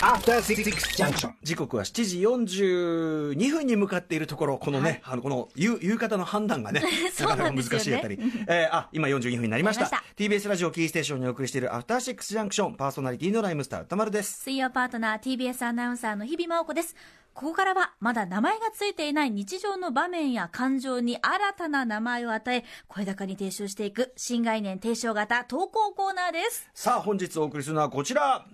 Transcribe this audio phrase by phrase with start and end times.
[0.00, 1.32] After Six Junction.
[1.42, 6.82] 時刻は7時42分に向かっているところ、このね、あの、この夕夕方の判断がね、
[7.18, 8.18] なかなか難しいあたり。
[8.46, 9.84] えーあ、今42分になりました。
[9.84, 14.42] なりま TBS ラジオキーステーションにお送りしているアフターシックスジャンクション、パーソナリティのライムスター歌丸です。
[14.42, 16.94] 水曜パートナー TBS アナウンサーの日々真央子です
[17.32, 28.44] ここからはまだ名前がついていない日常の場面や感情に新たな名前を与え声高に提唱していく新概念提唱型投稿コーナーですさあ、本日お送りするのはこちら、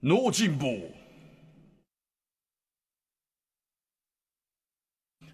[0.00, 1.05] 農人坊。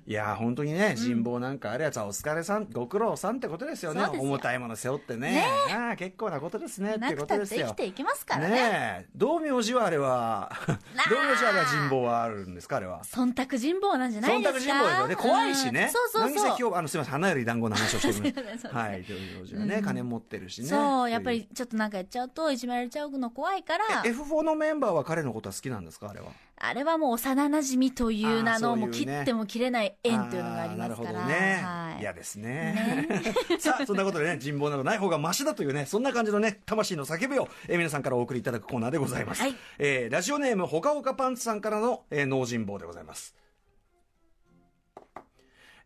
[0.05, 4.03] いやー本当にね、人望なんかあるやつはお疲れさん、ご苦労さんってことですよね。
[4.19, 5.45] 重たいもの背負ってね。
[5.73, 7.69] ああ結構なことですねってことですよ。
[7.69, 8.55] て生きていけますからね。
[8.55, 8.61] ね
[9.05, 9.09] え。
[9.15, 13.03] 道明寺はあれは 道明寺はあれは人望はあるんですかあれは？
[13.05, 14.75] 忖度人望なんじゃない忖ですか？
[14.75, 15.83] 度人望ですよね怖いしね。
[15.85, 16.57] うんそうそうそう。
[16.59, 18.35] 今日あのすみません花より団子の話をしてる
[18.75, 19.85] はい道明寺はね、うん。
[19.85, 20.67] 金持ってるしね。
[20.67, 23.85] そうやっぱりちょっとなんかやっちゃうといじめられちゃうの怖いから。
[24.05, 26.27] え F4 のメンバーは彼のことは好きなんですかあれは？
[26.65, 28.81] あれはもう幼馴染という名あーそういうね。
[28.83, 31.27] のもう切っても切れない縁というのがありますから。
[31.27, 32.01] ね、はい。
[32.03, 33.09] 嫌ですね。
[33.59, 39.57] さあそんなことでね人望などない方がマシだというねそんな感じのね魂の叫びを、えー皆さんからお送りいただくコーナーでございます、はい。
[39.79, 43.35] えーラジオネームほかほかパンツさんからの、えー、脳人望でございます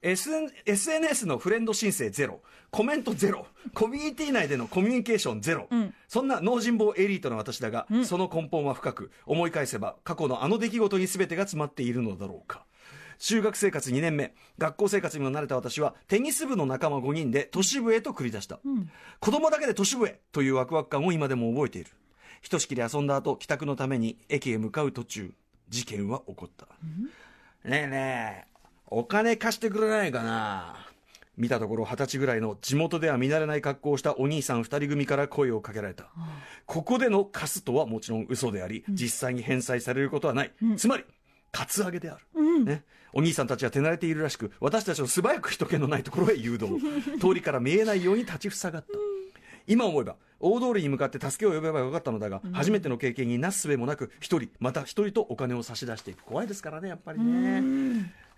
[0.03, 5.95] SN SNS のフレンド申請ゼロコメントゼロコミュニティ内でのコミュニケーションゼロ、ん。
[6.09, 12.65] そんな脳人坊エリートの私だが、その根本は深く思い返せば過去のあの出来事に全てが詰まっているのだろうか。
[13.19, 18.61] 中学生活2年目学校生活にも慣れた私はテニス部の仲間5人で都市部へと繰り出した、
[19.21, 21.91] 子供だけで都市部へというワクワク感を今でも覚えている。
[22.43, 25.33] ひとしきり遊んだ後帰宅のために駅へ向かう途中
[25.69, 26.67] 事件は起こった、
[27.69, 28.56] ねえねえ
[28.89, 30.77] お金貸してくれないかな。
[31.37, 36.09] 見たところ二十歳ぐらいの地元では見慣れない格好をしたお兄さん二人組から声をかけられた、
[36.65, 41.05] ここでの貸すとはもちろん嘘であり、実際に返済されることはない、つまり
[41.53, 46.81] カツアゲである、ね、お兄さんたちは手慣れているらしく私たちを素早く人気のないところへ誘導。
[47.21, 48.89] 通りから見えないように立ちふさがった。
[49.67, 56.23] 今思えば大通りに向かって助けを呼べばよかったのだが、初めての経験になすすべもなく一人また一人とお金を差し出していく。
[56.25, 57.63] 怖いですからねやっぱりね、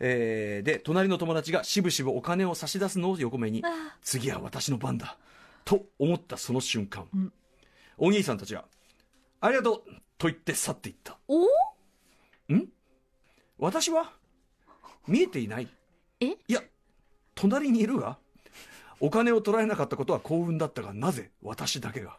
[0.00, 3.62] えーで隣の友達がしぶしぶお金を差し出すのを横目に
[4.02, 5.16] 次は私の番だ
[5.64, 7.06] と思ったその瞬間、
[7.96, 8.64] お兄さんたちは
[9.40, 11.18] ありがとうと言って去っていった。
[11.28, 11.46] お？
[13.58, 14.12] 私は？
[15.06, 15.68] 見えていない。
[16.20, 16.26] え？
[16.26, 16.62] いや
[17.34, 18.18] 隣にいるが
[19.00, 22.16] お金を取られなかったことは幸運だったがなぜ私だけが？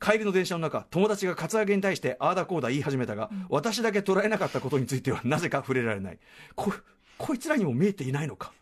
[0.00, 6.18] 帰りの電車の中友達がカツアゲに対してああだこうだ言い始めたが、私だけ捉えなかったことについてはなぜか触れられない。
[6.56, 6.72] こ
[7.20, 8.52] こいつらにも見えていないのか。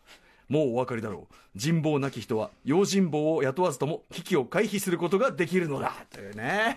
[0.49, 1.35] もうお分かりだろう。
[1.55, 5.93] 人望なき人は用心棒を雇わずとも危機を回避することができるのだ。
[6.11, 6.75] というね。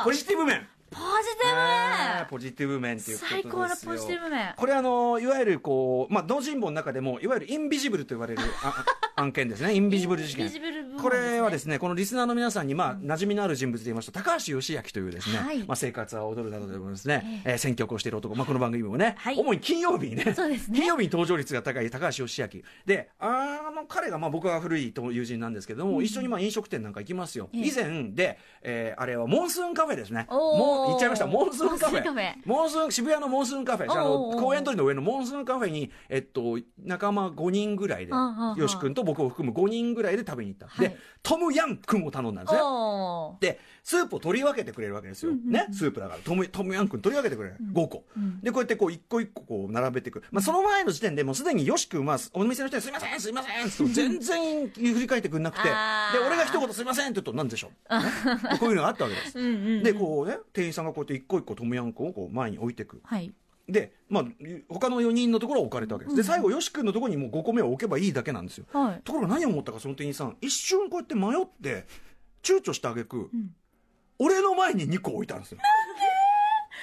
[0.00, 0.66] おポジティブ面。
[0.90, 1.04] ポジ
[1.38, 3.42] ティブねポジティブ面っていうことですよ。
[3.42, 4.54] 最高のポジティブ面。
[4.56, 8.84] これあのいわゆるこうまあ同人簿の中でもいわゆるインビジブルと言われるああ
[9.22, 9.74] 案件ですね。
[9.74, 10.46] インビジブル事件。
[10.46, 15.58] インビジブル部門これはですねこのリスナーの皆さんにまあ馴染みのある人物で言いますと高橋義明というですね、はい。
[15.60, 18.34] まあ生活は踊るなどでもですね、えー選曲をしている男。
[18.34, 19.36] まあこの番組もね、はい。
[19.38, 20.34] 主に金曜日にね。
[20.34, 20.78] そうですね。
[20.78, 22.48] 金曜日に登場率が高い高橋義明。
[22.84, 27.68] であの彼がまあ僕は古い友人なんですけども、一緒にまあ飲食店なんか行きますよ、ええ。
[27.68, 30.26] 以前で、えーあれはモンスーンカフェですね。
[30.30, 31.26] もう行っちゃいました。
[31.26, 32.34] モンスーンカフェ。
[32.44, 33.90] モンスーン渋谷のモンスーンカフェ。
[33.90, 38.58] あの公園通りの上のモンスーンカフェに、えっと、仲間5人ぐらいで、うんうんうん。
[38.58, 40.88] よし君と僕を含む5人ぐらいで食べに行った、はい。
[40.88, 42.60] でトムヤン君を頼んだんですね。
[43.40, 45.66] でスープを取り分けてくれるわけですよ、ね？
[45.72, 46.20] スープだから。
[46.22, 48.04] トムトムヤン君取り分けてくれる、5個、
[48.42, 55.68] でこうやってこう一個一個こう並べていく、まあ、その前の時点でもうすでによし君はお店の人に「すいませんすいません」って全然振り返ってくれなくて。
[55.68, 55.70] で
[56.26, 58.04] 俺が一言「すいません」って言うと「なんでしょう」ね
[58.60, 59.82] こういうのがあったわけです、うんうんうん。
[59.82, 63.00] でこうね店員さんがこうやって一個一個トムヤン君をこう前に置いていく。
[63.04, 63.32] はい。
[63.68, 64.24] で、まあ、
[64.68, 66.16] 他の4人のところは置かれたわけです。
[66.16, 68.66] で、最後、よし君のところにもう5個目を置けばいいだけなんですよ。
[68.72, 69.02] はい。
[69.02, 71.86] ところが何を思ったか、その店員さん、一瞬こうやって迷って、
[72.42, 73.30] 躊躇した挙句、
[74.18, 75.58] 俺の前に2個置いたんですよ。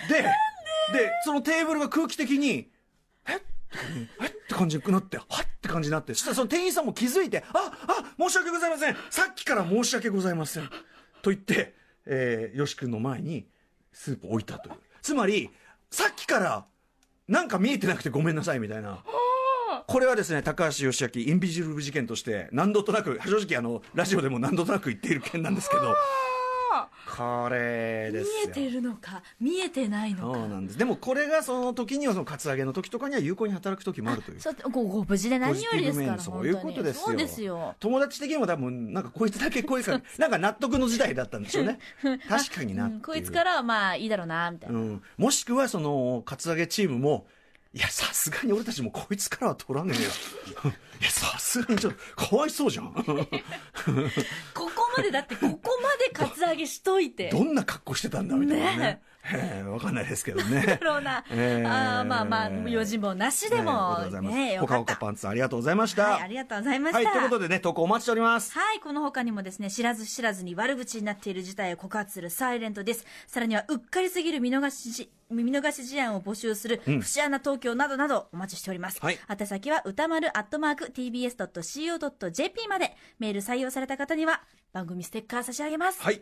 [0.08, 2.72] で、で、そのテーブルが空気的に、
[3.28, 3.36] え？
[3.36, 3.40] っ
[4.22, 4.26] え？
[4.28, 8.96] って感じになって、はっって感じになって、そしたらその店員さんも気づいて、あ、あ、申し訳ございません。
[9.10, 10.70] さっきから申し訳ございません。
[11.22, 11.76] と言って、
[12.06, 13.48] えー、よし君の前に
[13.92, 14.76] スープを置いたという。
[15.02, 15.50] つまり、
[15.92, 16.66] さっきから、
[17.28, 19.04] なんか見えてなくてごめんなさいみたいな。
[19.88, 25.96] これはですね、高橋義明インビジブル事件として、何度となく、正直あの、ラジオでも何度となく言っている件なんですけど、
[27.18, 28.34] これですよ。
[28.46, 30.40] 見えてるのか見えてないのか。
[30.40, 30.78] そうなんです。
[30.78, 34.40] でもこれがその時にはそのカツアゲの時とかには有効に働く時もあるという。
[34.40, 37.06] そうごご無事で何よりですからそういうことですよ。
[37.06, 37.76] そうですよ。
[37.80, 41.80] 友達的にも多分なんかこいつだけこいつかなんか納得の時代だったんでしょうね。
[42.28, 47.28] 確かになうんこいつからはまあいいだろうなみたいな、うん、もしくはそのカツアゲチームも
[47.74, 50.10] いやさすがに俺たちもこいつからは取らねえよ。
[51.02, 52.94] いやさすがにちょっとかわいそうじゃん。
[54.56, 57.30] ここまでだってここまでカツアゲしといて。
[57.34, 58.78] どんな格好してたんだみたいなね。
[58.78, 59.02] ね。
[59.32, 60.66] ええわかんないですけどね。
[60.66, 61.68] だろうな、えー。
[61.68, 68.58] あーまあまあ用心棒なしでも、ねねよほかほかパンツありがとうございました、はいありがとうございました、はい、ということでね、投稿お待ちしております。
[68.58, 73.06] はい、この他にもですね、知らず知らずに悪口になっている事態を告発するサイレントです。
[73.28, 79.00] さらには、うっかりすぎる見逃しし、見逃し事案を募集する、節穴東京などなどお待ちしております。
[79.02, 79.20] はい。
[79.30, 86.02] 宛先は、歌丸アットマーク tbs.co.jp まで、メール採用された方には、番組ステッカー差し上げます。
[86.02, 86.22] はい。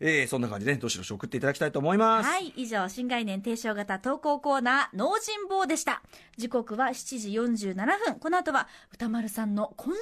[0.00, 2.28] えー、そんな感じで、ね、どしどし送っていただきたいと思います。
[2.28, 6.02] はい、以上、新概念提唱型投稿コーナー、脳人坊でした。
[6.36, 8.14] 時刻は7時47分。
[8.20, 9.94] この後は、歌丸さんの渾身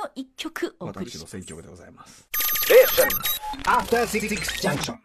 [0.00, 1.40] の一曲お送りします私の。
[1.40, 2.28] 選曲でございます。
[3.64, 4.28] After Six
[4.60, 4.96] Junction.